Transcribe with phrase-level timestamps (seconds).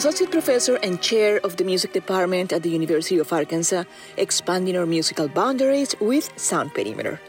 [0.00, 3.84] Associate Professor and Chair of the Music Department at the University of Arkansas,
[4.16, 7.20] expanding our musical boundaries with Sound Perimeter.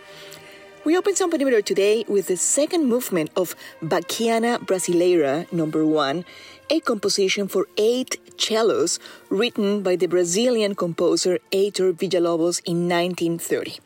[0.85, 6.23] We open Sound Perimeter today with the second movement of Bachiana Brasileira number 1,
[6.69, 13.79] a composition for eight cellos written by the Brazilian composer Heitor Villa-Lobos in 1930.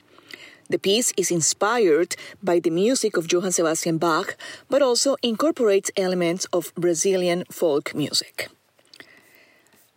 [0.69, 4.37] The piece is inspired by the music of Johann Sebastian Bach,
[4.69, 8.51] but also incorporates elements of Brazilian folk music.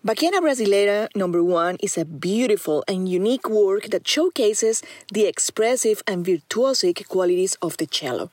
[0.08, 4.82] Bachiana Brasileira number 1 is a beautiful and unique work that showcases
[5.12, 8.30] the expressive and virtuosic qualities of the cello.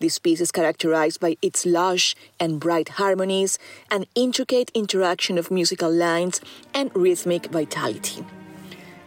[0.00, 3.58] This piece is characterized by its lush and bright harmonies,
[3.90, 6.42] and intricate interaction of musical lines,
[6.74, 8.22] and rhythmic vitality.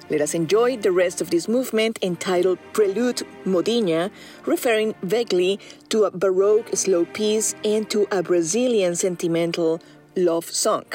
[0.10, 4.10] Let us enjoy the rest of this movement entitled Prelude Modinha,
[4.48, 5.60] referring vaguely
[5.90, 9.80] to a Baroque slow piece and to a Brazilian sentimental
[10.16, 10.86] love song,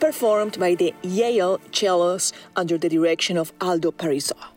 [0.00, 4.55] performed by the Yale cellos under the direction of Aldo Parisot.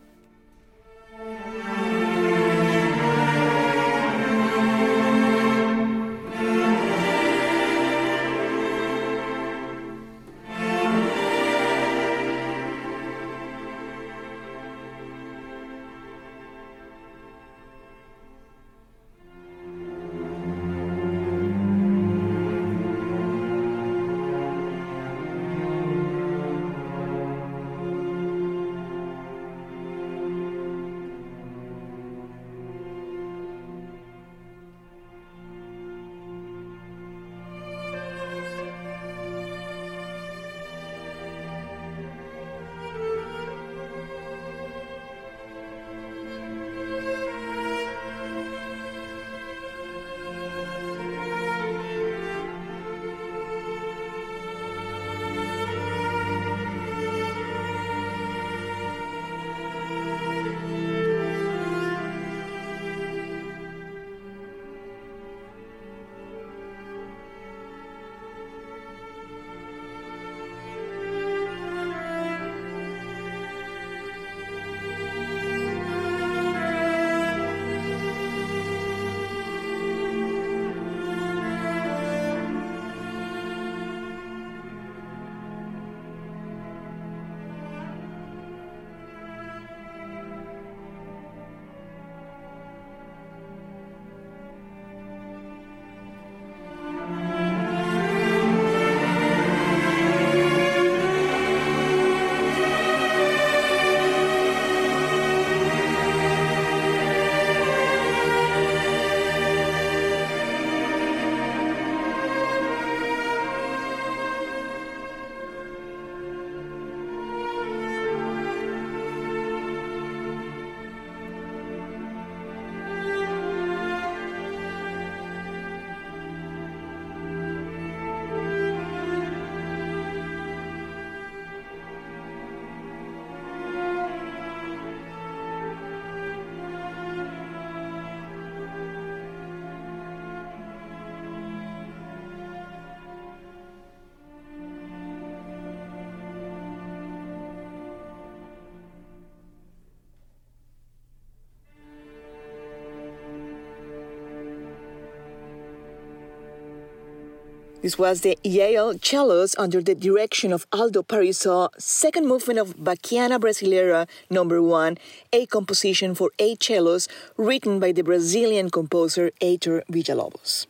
[157.82, 163.40] This was the Yale cellos under the direction of Aldo Parisot, second movement of Bachiana
[163.40, 164.98] Brasileira number 1,
[165.32, 170.66] a composition for eight cellos written by the Brazilian composer Heitor Villa-Lobos.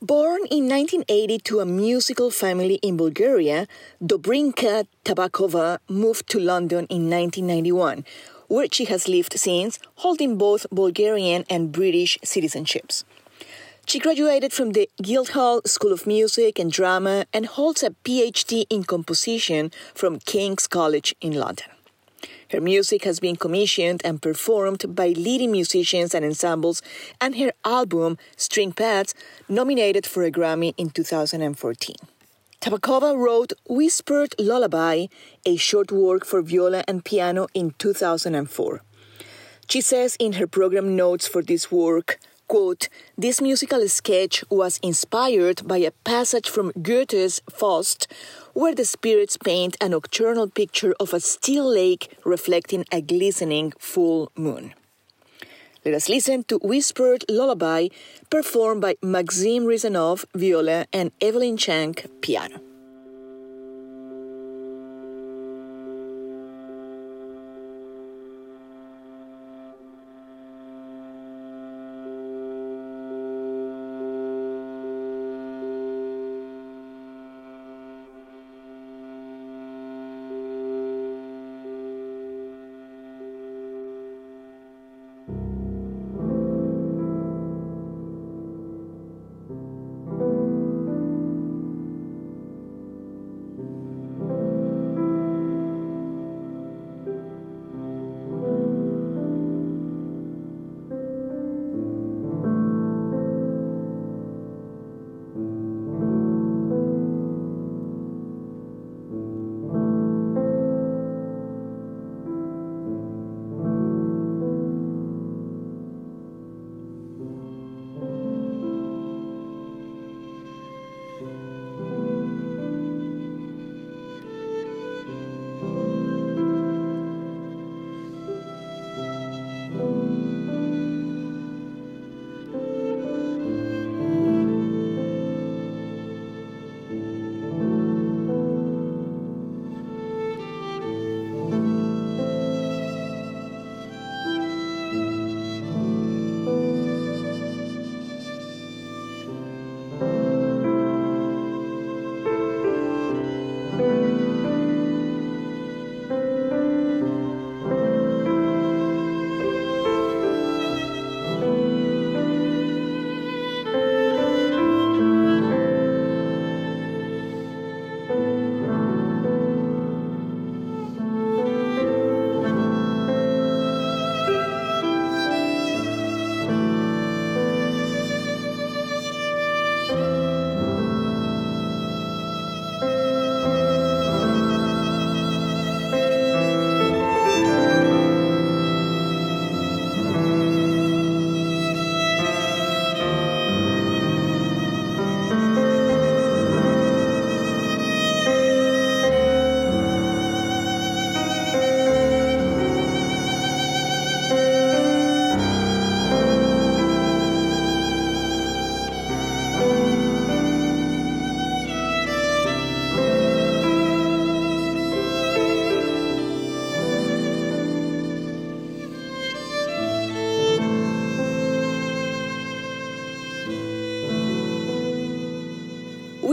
[0.00, 3.66] Born in 1980 to a musical family in Bulgaria,
[4.00, 8.04] Dobrinka Tabakova moved to London in 1991,
[8.46, 13.02] where she has lived since, holding both Bulgarian and British citizenships.
[13.88, 18.82] She graduated from the Guildhall School of Music and Drama and holds a PhD in
[18.82, 21.68] composition from King's College in London.
[22.50, 26.82] Her music has been commissioned and performed by leading musicians and ensembles,
[27.20, 29.14] and her album, String Paths,
[29.48, 31.94] nominated for a Grammy in 2014.
[32.60, 35.06] Tabakova wrote Whispered Lullaby,
[35.44, 38.82] a short work for viola and piano, in 2004.
[39.68, 42.18] She says in her program notes for this work,
[42.48, 42.88] Quote,
[43.18, 48.06] this musical sketch was inspired by a passage from Goethe's Faust,
[48.54, 54.30] where the spirits paint a nocturnal picture of a still lake reflecting a glistening full
[54.36, 54.74] moon.
[55.84, 57.88] Let us listen to Whispered Lullaby,
[58.30, 62.65] performed by Maxim Rysanov, viola, and Evelyn Chang, piano.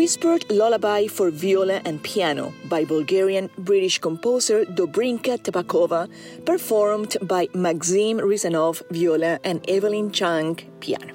[0.04, 6.10] Whispered Lullaby for Viola and Piano by Bulgarian British composer Dobrinka Tabakova,
[6.44, 11.14] performed by Maxim Rysanov, viola, and Evelyn Chang, piano.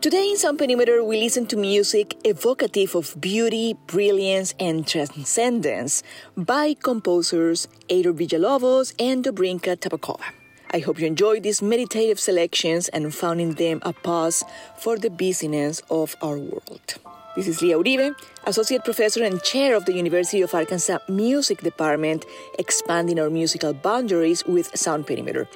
[0.00, 6.02] Today in Sound Perimeter, we listen to music evocative of beauty, brilliance, and transcendence
[6.36, 10.26] by composers Heitor Villalobos and Dobrinka Tabakova.
[10.72, 14.42] I hope you enjoyed these meditative selections and found in them a pause
[14.76, 16.98] for the busyness of our world.
[17.36, 22.24] This is Lia Uribe, Associate Professor and Chair of the University of Arkansas Music Department,
[22.58, 25.46] expanding our musical boundaries with Sound Perimeter.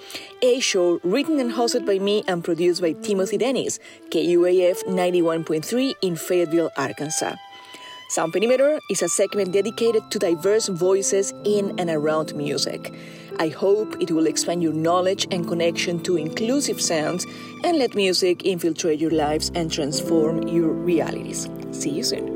[0.43, 3.79] A show written and hosted by me and produced by Timothy Dennis,
[4.11, 7.37] KUAF 91.3 in Fayetteville, Arkansas.
[8.11, 12.93] Sound Perimeter is a segment dedicated to diverse voices in and around music.
[13.39, 17.25] I hope it will expand your knowledge and connection to inclusive sounds
[17.65, 21.49] and let music infiltrate your lives and transform your realities.
[21.73, 22.30] See you soon.